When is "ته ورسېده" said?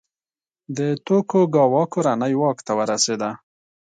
2.67-3.29